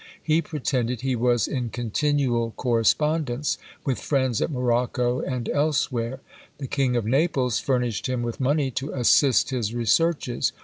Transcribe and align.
He 0.23 0.41
pretended 0.41 1.01
he 1.01 1.15
was 1.15 1.47
in 1.47 1.69
continual 1.69 2.55
correspondence 2.57 3.59
with 3.85 3.99
friends 3.99 4.41
at 4.41 4.49
Morocco 4.49 5.19
and 5.19 5.47
elsewhere. 5.49 6.21
The 6.57 6.65
King 6.65 6.95
of 6.95 7.05
Naples 7.05 7.59
furnished 7.59 8.09
him 8.09 8.23
with 8.23 8.39
money 8.39 8.71
to 8.71 8.91
assist 8.93 9.51
his 9.51 9.75
researches. 9.75 10.53